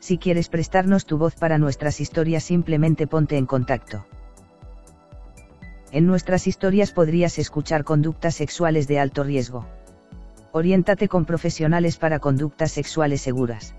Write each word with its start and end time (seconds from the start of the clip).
Si 0.00 0.16
quieres 0.18 0.48
prestarnos 0.48 1.04
tu 1.04 1.18
voz 1.18 1.34
para 1.34 1.58
nuestras 1.58 2.00
historias 2.00 2.42
simplemente 2.42 3.06
ponte 3.06 3.36
en 3.36 3.46
contacto. 3.46 4.06
En 5.92 6.06
nuestras 6.06 6.46
historias 6.46 6.92
podrías 6.92 7.38
escuchar 7.38 7.84
conductas 7.84 8.34
sexuales 8.34 8.88
de 8.88 8.98
alto 8.98 9.24
riesgo. 9.24 9.66
Oriéntate 10.52 11.08
con 11.08 11.26
profesionales 11.26 11.96
para 11.96 12.18
conductas 12.18 12.72
sexuales 12.72 13.20
seguras. 13.20 13.74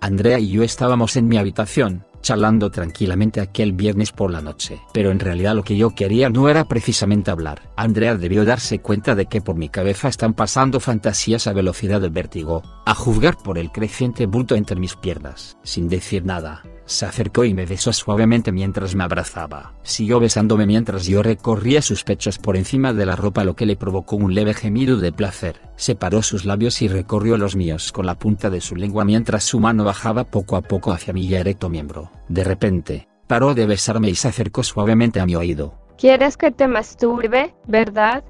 Andrea 0.00 0.38
y 0.38 0.50
yo 0.50 0.62
estábamos 0.62 1.16
en 1.16 1.28
mi 1.28 1.38
habitación, 1.38 2.04
charlando 2.22 2.70
tranquilamente 2.70 3.40
aquel 3.40 3.72
viernes 3.72 4.12
por 4.12 4.30
la 4.30 4.40
noche. 4.40 4.80
Pero 4.94 5.10
en 5.10 5.20
realidad 5.20 5.54
lo 5.54 5.64
que 5.64 5.76
yo 5.76 5.90
quería 5.90 6.30
no 6.30 6.48
era 6.48 6.64
precisamente 6.64 7.30
hablar. 7.30 7.70
Andrea 7.76 8.16
debió 8.16 8.44
darse 8.44 8.78
cuenta 8.78 9.14
de 9.14 9.26
que 9.26 9.42
por 9.42 9.56
mi 9.56 9.68
cabeza 9.68 10.08
están 10.08 10.32
pasando 10.32 10.80
fantasías 10.80 11.46
a 11.46 11.52
velocidad 11.52 12.00
de 12.00 12.08
vértigo, 12.08 12.62
a 12.86 12.94
juzgar 12.94 13.36
por 13.36 13.58
el 13.58 13.70
creciente 13.70 14.26
bulto 14.26 14.54
entre 14.54 14.80
mis 14.80 14.96
piernas. 14.96 15.58
Sin 15.62 15.88
decir 15.88 16.24
nada, 16.24 16.62
se 16.86 17.06
acercó 17.06 17.44
y 17.44 17.54
me 17.54 17.66
besó 17.66 17.92
suavemente 17.92 18.52
mientras 18.52 18.94
me 18.94 19.04
abrazaba. 19.04 19.74
Siguió 19.82 20.20
besándome 20.20 20.66
mientras 20.66 21.06
yo 21.06 21.22
recorría 21.22 21.82
sus 21.82 22.04
pechos 22.04 22.38
por 22.38 22.56
encima 22.56 22.92
de 22.92 23.06
la 23.06 23.16
ropa 23.16 23.44
lo 23.44 23.54
que 23.54 23.66
le 23.66 23.76
provocó 23.76 24.16
un 24.16 24.34
leve 24.34 24.54
gemido 24.54 24.96
de 24.98 25.12
placer. 25.12 25.60
Separó 25.76 26.22
sus 26.22 26.44
labios 26.44 26.82
y 26.82 26.88
recorrió 26.88 27.38
los 27.38 27.56
míos 27.56 27.92
con 27.92 28.06
la 28.06 28.18
punta 28.18 28.50
de 28.50 28.60
su 28.60 28.76
lengua 28.76 29.04
mientras 29.04 29.44
su 29.44 29.60
mano 29.60 29.84
bajaba 29.84 30.24
poco 30.24 30.56
a 30.56 30.62
poco 30.62 30.92
hacia 30.92 31.12
mi 31.12 31.28
ya 31.28 31.40
erecto 31.40 31.68
miembro. 31.68 32.10
De 32.28 32.44
repente, 32.44 33.08
paró 33.26 33.54
de 33.54 33.66
besarme 33.66 34.10
y 34.10 34.14
se 34.14 34.28
acercó 34.28 34.62
suavemente 34.62 35.20
a 35.20 35.26
mi 35.26 35.34
oído. 35.34 35.78
¿Quieres 35.96 36.36
que 36.36 36.50
te 36.50 36.66
masturbe, 36.66 37.54
verdad? 37.66 38.24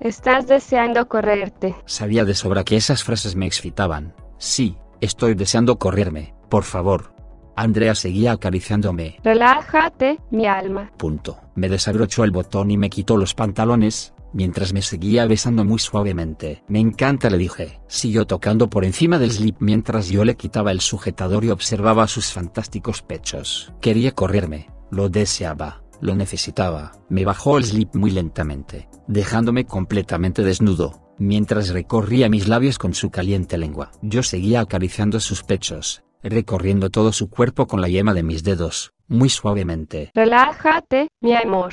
Estás 0.00 0.46
deseando 0.46 1.08
correrte. 1.08 1.74
Sabía 1.86 2.24
de 2.24 2.34
sobra 2.34 2.64
que 2.64 2.76
esas 2.76 3.02
frases 3.02 3.36
me 3.36 3.46
excitaban. 3.46 4.14
Sí, 4.38 4.76
estoy 5.00 5.34
deseando 5.34 5.78
correrme, 5.78 6.34
por 6.50 6.64
favor. 6.64 7.15
Andrea 7.56 7.94
seguía 7.94 8.32
acariciándome. 8.32 9.18
Relájate, 9.24 10.20
mi 10.30 10.46
alma. 10.46 10.92
Punto. 10.96 11.38
Me 11.54 11.68
desabrochó 11.68 12.22
el 12.24 12.30
botón 12.30 12.70
y 12.70 12.76
me 12.76 12.90
quitó 12.90 13.16
los 13.16 13.34
pantalones, 13.34 14.14
mientras 14.32 14.72
me 14.74 14.82
seguía 14.82 15.26
besando 15.26 15.64
muy 15.64 15.78
suavemente. 15.78 16.62
Me 16.68 16.80
encanta, 16.80 17.30
le 17.30 17.38
dije. 17.38 17.80
Siguió 17.88 18.26
tocando 18.26 18.68
por 18.68 18.84
encima 18.84 19.18
del 19.18 19.32
slip 19.32 19.56
mientras 19.60 20.08
yo 20.08 20.24
le 20.24 20.36
quitaba 20.36 20.70
el 20.70 20.80
sujetador 20.80 21.44
y 21.44 21.50
observaba 21.50 22.06
sus 22.06 22.32
fantásticos 22.32 23.02
pechos. 23.02 23.72
Quería 23.80 24.12
correrme, 24.12 24.68
lo 24.90 25.08
deseaba, 25.08 25.82
lo 26.00 26.14
necesitaba. 26.14 26.92
Me 27.08 27.24
bajó 27.24 27.56
el 27.56 27.64
slip 27.64 27.94
muy 27.94 28.10
lentamente, 28.10 28.88
dejándome 29.08 29.64
completamente 29.64 30.42
desnudo 30.42 31.06
mientras 31.18 31.70
recorría 31.70 32.28
mis 32.28 32.48
labios 32.48 32.78
con 32.78 32.94
su 32.94 33.10
caliente 33.10 33.58
lengua. 33.58 33.90
Yo 34.02 34.22
seguía 34.22 34.60
acariciando 34.60 35.20
sus 35.20 35.42
pechos, 35.42 36.02
recorriendo 36.28 36.90
todo 36.90 37.12
su 37.12 37.28
cuerpo 37.30 37.66
con 37.66 37.80
la 37.80 37.88
yema 37.88 38.14
de 38.14 38.22
mis 38.22 38.44
dedos, 38.44 38.92
muy 39.08 39.28
suavemente. 39.28 40.10
Relájate, 40.14 41.08
mi 41.20 41.34
amor. 41.34 41.72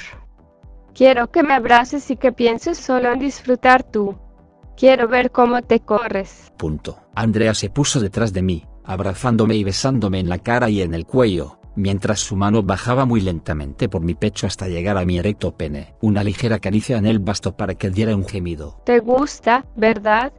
Quiero 0.94 1.32
que 1.32 1.44
me 1.44 1.54
abraces 1.54 2.12
y 2.12 2.18
que 2.18 2.32
pienses 2.32 2.78
solo 2.78 3.12
en 3.12 3.20
disfrutar 3.20 3.84
tú. 3.84 4.18
Quiero 4.78 5.08
ver 5.08 5.32
cómo 5.32 5.62
te 5.62 5.80
corres. 5.80 6.52
Punto. 6.58 7.00
Andrea 7.16 7.54
se 7.54 7.70
puso 7.70 8.00
detrás 8.00 8.34
de 8.34 8.42
mí, 8.42 8.66
abrazándome 8.84 9.56
y 9.56 9.64
besándome 9.64 10.20
en 10.20 10.30
la 10.30 10.40
cara 10.40 10.70
y 10.70 10.82
en 10.82 10.94
el 10.94 11.06
cuello, 11.06 11.60
mientras 11.76 12.20
su 12.20 12.36
mano 12.36 12.64
bajaba 12.64 13.06
muy 13.06 13.22
lentamente 13.22 13.90
por 13.90 14.02
mi 14.02 14.16
pecho 14.16 14.48
hasta 14.48 14.68
llegar 14.68 14.98
a 14.98 15.06
mi 15.06 15.18
erecto 15.18 15.56
pene. 15.56 15.96
Una 16.02 16.24
ligera 16.24 16.60
caricia 16.60 16.98
en 16.98 17.06
él 17.06 17.20
bastó 17.20 17.56
para 17.56 17.76
que 17.76 17.90
diera 17.90 18.16
un 18.16 18.28
gemido. 18.28 18.82
¿Te 18.86 19.00
gusta, 19.00 19.66
verdad? 19.76 20.34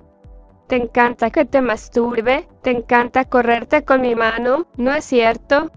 ¿Te 0.67 0.77
encanta 0.77 1.31
que 1.31 1.45
te 1.45 1.61
masturbe? 1.61 2.49
¿Te 2.63 2.71
encanta 2.71 3.27
correrte 3.27 3.85
con 3.85 4.01
mi 4.01 4.15
mano? 4.15 4.67
¿No 4.77 4.95
es 4.95 5.05
cierto? 5.05 5.71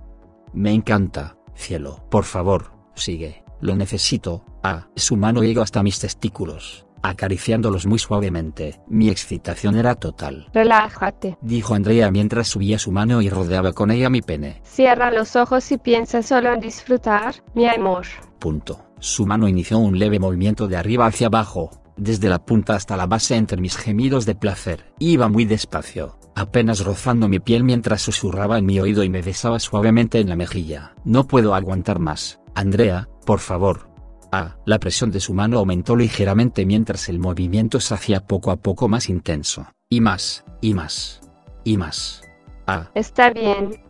Me 0.53 0.73
encanta, 0.73 1.35
cielo. 1.55 2.05
Por 2.09 2.23
favor, 2.23 2.71
sigue. 2.95 3.43
Lo 3.59 3.75
necesito. 3.75 4.45
Ah, 4.63 4.87
su 4.95 5.17
mano 5.17 5.43
llegó 5.43 5.61
hasta 5.61 5.83
mis 5.83 5.99
testículos, 5.99 6.85
acariciándolos 7.01 7.85
muy 7.85 7.99
suavemente. 7.99 8.79
Mi 8.87 9.09
excitación 9.09 9.75
era 9.75 9.95
total. 9.95 10.47
Relájate. 10.53 11.37
Dijo 11.41 11.73
Andrea 11.73 12.09
mientras 12.09 12.47
subía 12.47 12.79
su 12.79 12.91
mano 12.91 13.21
y 13.21 13.29
rodeaba 13.29 13.73
con 13.73 13.91
ella 13.91 14.09
mi 14.09 14.21
pene. 14.21 14.61
Cierra 14.63 15.11
los 15.11 15.35
ojos 15.35 15.69
y 15.71 15.77
piensa 15.77 16.23
solo 16.23 16.53
en 16.53 16.61
disfrutar, 16.61 17.35
mi 17.55 17.67
amor. 17.67 18.05
Punto. 18.39 18.79
Su 18.99 19.25
mano 19.25 19.47
inició 19.47 19.79
un 19.79 19.99
leve 19.99 20.19
movimiento 20.19 20.67
de 20.67 20.77
arriba 20.77 21.05
hacia 21.05 21.27
abajo, 21.27 21.69
desde 21.97 22.29
la 22.29 22.39
punta 22.39 22.75
hasta 22.75 22.95
la 22.95 23.07
base 23.07 23.35
entre 23.35 23.59
mis 23.59 23.75
gemidos 23.75 24.25
de 24.25 24.35
placer. 24.35 24.85
Iba 24.99 25.27
muy 25.27 25.45
despacio, 25.45 26.17
apenas 26.35 26.85
rozando 26.85 27.27
mi 27.27 27.39
piel 27.39 27.63
mientras 27.63 28.01
susurraba 28.01 28.57
en 28.57 28.65
mi 28.65 28.79
oído 28.79 29.03
y 29.03 29.09
me 29.09 29.21
besaba 29.21 29.59
suavemente 29.59 30.19
en 30.19 30.29
la 30.29 30.35
mejilla. 30.35 30.93
No 31.03 31.27
puedo 31.27 31.55
aguantar 31.55 31.99
más, 31.99 32.39
Andrea, 32.55 33.09
por 33.25 33.39
favor. 33.39 33.89
Ah, 34.31 34.57
la 34.65 34.79
presión 34.79 35.11
de 35.11 35.19
su 35.19 35.33
mano 35.33 35.57
aumentó 35.57 35.95
ligeramente 35.95 36.65
mientras 36.65 37.09
el 37.09 37.19
movimiento 37.19 37.79
se 37.79 37.93
hacía 37.93 38.25
poco 38.25 38.51
a 38.51 38.57
poco 38.57 38.87
más 38.87 39.09
intenso. 39.09 39.67
Y 39.89 40.01
más, 40.01 40.43
y 40.61 40.73
más, 40.73 41.21
y 41.63 41.77
más. 41.77 42.21
Ah. 42.67 42.89
Está 42.93 43.29
bien. 43.29 43.81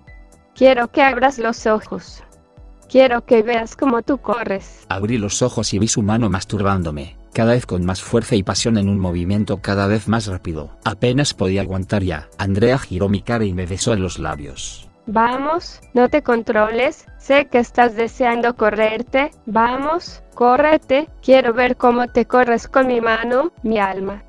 Quiero 0.53 0.91
que 0.91 1.01
abras 1.01 1.39
los 1.39 1.65
ojos. 1.65 2.23
Quiero 2.87 3.25
que 3.25 3.41
veas 3.41 3.75
cómo 3.75 4.03
tú 4.03 4.19
corres. 4.19 4.85
Abrí 4.89 5.17
los 5.17 5.41
ojos 5.41 5.73
y 5.73 5.79
vi 5.79 5.87
su 5.87 6.03
mano 6.03 6.29
masturbándome 6.29 7.16
cada 7.33 7.53
vez 7.53 7.65
con 7.65 7.85
más 7.85 8.01
fuerza 8.01 8.35
y 8.35 8.43
pasión 8.43 8.77
en 8.77 8.89
un 8.89 8.99
movimiento 8.99 9.61
cada 9.61 9.87
vez 9.87 10.07
más 10.07 10.27
rápido. 10.27 10.77
Apenas 10.83 11.33
podía 11.33 11.61
aguantar 11.61 12.03
ya. 12.03 12.29
Andrea 12.37 12.77
giró 12.77 13.09
mi 13.09 13.21
cara 13.21 13.45
y 13.45 13.53
me 13.53 13.65
besó 13.65 13.93
en 13.93 14.01
los 14.01 14.19
labios. 14.19 14.87
Vamos, 15.07 15.79
no 15.93 16.09
te 16.09 16.21
controles, 16.21 17.05
sé 17.17 17.45
que 17.45 17.59
estás 17.59 17.95
deseando 17.95 18.57
correrte, 18.57 19.31
vamos, 19.45 20.21
córrete, 20.33 21.09
quiero 21.21 21.53
ver 21.53 21.77
cómo 21.77 22.07
te 22.07 22.25
corres 22.25 22.67
con 22.67 22.87
mi 22.87 22.99
mano, 22.99 23.53
mi 23.63 23.79
alma. 23.79 24.21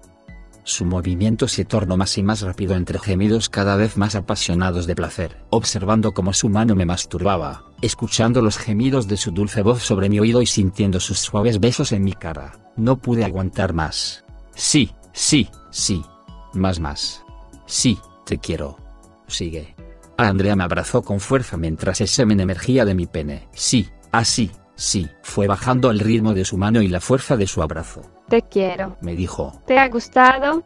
Su 0.69 0.85
movimiento 0.85 1.49
se 1.49 1.65
tornó 1.65 1.97
más 1.97 2.19
y 2.19 2.23
más 2.23 2.43
rápido 2.43 2.77
entre 2.77 2.99
gemidos 2.99 3.49
cada 3.49 3.75
vez 3.77 3.97
más 3.97 4.15
apasionados 4.15 4.87
de 4.87 4.95
placer, 4.95 5.39
observando 5.49 6.13
cómo 6.13 6.35
su 6.35 6.51
mano 6.51 6.75
me 6.75 6.85
masturbaba, 6.85 7.65
escuchando 7.81 8.43
los 8.43 8.59
gemidos 8.59 9.09
de 9.09 9.17
su 9.17 9.31
dulce 9.31 9.63
voz 9.63 9.83
sobre 9.83 10.11
mi 10.11 10.21
oído 10.21 10.43
y 10.43 10.47
sintiendo 10.47 11.01
sus 11.01 11.21
suaves 11.21 11.59
besos 11.59 11.93
en 11.93 12.05
mi 12.05 12.13
cara. 12.13 12.53
No 12.77 12.99
pude 12.99 13.25
aguantar 13.25 13.73
más. 13.73 14.27
Sí, 14.55 14.91
sí, 15.15 15.49
sí. 15.71 16.05
Más, 16.53 16.81
más. 16.81 17.25
Sí, 17.65 17.99
te 18.27 18.37
quiero. 18.37 18.77
Sigue. 19.27 19.75
Andrea 20.19 20.55
me 20.55 20.65
abrazó 20.65 21.01
con 21.01 21.19
fuerza 21.19 21.57
mientras 21.57 22.03
el 22.03 22.09
semen 22.09 22.41
emergía 22.41 22.85
de 22.85 22.95
mi 22.95 23.07
pene. 23.07 23.49
Sí, 23.55 23.89
así, 24.13 24.51
sí. 24.77 25.09
Fue 25.23 25.47
bajando 25.47 25.91
el 25.91 26.01
ritmo 26.01 26.35
de 26.35 26.45
su 26.45 26.59
mano 26.59 26.83
y 26.83 26.89
la 26.89 27.01
fuerza 27.01 27.39
de 27.39 27.47
su 27.47 27.63
abrazo. 27.63 28.03
Te 28.29 28.43
quiero. 28.43 28.97
Me 29.01 29.15
dijo. 29.15 29.61
¿Te 29.67 29.79
ha 29.79 29.89
gustado? 29.89 30.65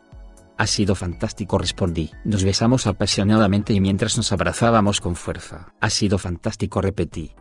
Ha 0.59 0.67
sido 0.67 0.95
fantástico, 0.95 1.59
respondí. 1.59 2.11
Nos 2.25 2.45
besamos 2.45 2.87
apasionadamente 2.87 3.73
y 3.73 3.81
mientras 3.81 4.17
nos 4.17 4.33
abrazábamos 4.33 5.01
con 5.01 5.17
fuerza. 5.17 5.73
Ha 5.81 5.91
sido 5.91 6.19
fantástico, 6.19 6.81
repetí. 6.81 7.35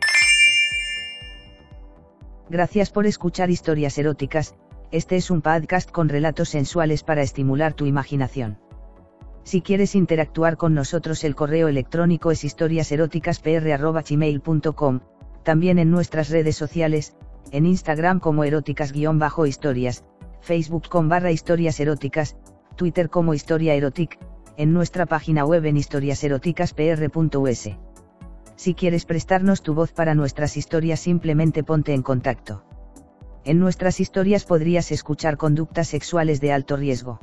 Gracias 2.50 2.90
por 2.90 3.06
escuchar 3.06 3.50
historias 3.50 3.98
eróticas, 3.98 4.56
este 4.92 5.16
es 5.16 5.32
un 5.32 5.42
podcast 5.42 5.90
con 5.90 6.10
relatos 6.10 6.50
sensuales 6.50 7.04
para 7.04 7.22
estimular 7.22 7.74
tu 7.74 7.86
imaginación. 7.86 8.60
Si 9.44 9.62
quieres 9.62 9.96
interactuar 9.96 10.58
con 10.58 10.74
nosotros 10.74 11.24
el 11.24 11.34
correo 11.34 11.70
electrónico 11.70 12.30
es 12.30 12.44
historiaseroticaspr.gmail.com, 12.44 15.00
también 15.44 15.80
en 15.80 15.92
nuestras 15.92 16.30
redes 16.30 16.58
sociales, 16.58 17.16
en 17.52 17.66
Instagram 17.66 18.20
como 18.20 18.44
eróticas-historias, 18.44 20.04
Facebook 20.42 20.90
con 20.90 21.08
barra 21.08 21.32
historias 21.32 21.80
eróticas, 21.80 22.36
Twitter 22.76 23.10
como 23.10 23.34
historia 23.34 23.74
erotic, 23.76 24.20
en 24.58 24.74
nuestra 24.74 25.06
página 25.06 25.46
web 25.46 25.66
en 25.66 25.78
historiaseroticaspr.us. 25.78 27.70
Si 28.56 28.74
quieres 28.74 29.06
prestarnos 29.06 29.62
tu 29.62 29.74
voz 29.74 29.92
para 29.92 30.14
nuestras 30.14 30.58
historias 30.58 31.00
simplemente 31.00 31.64
ponte 31.64 31.94
en 31.94 32.02
contacto. 32.02 32.64
En 33.44 33.60
nuestras 33.60 34.00
historias 34.00 34.46
podrías 34.46 34.92
escuchar 34.92 35.38
conductas 35.38 35.88
sexuales 35.88 36.42
de 36.42 36.52
alto 36.52 36.76
riesgo. 36.76 37.20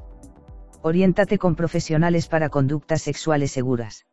Oriéntate 0.82 1.38
con 1.38 1.54
profesionales 1.54 2.28
para 2.28 2.48
conductas 2.48 3.02
sexuales 3.02 3.52
seguras. 3.52 4.06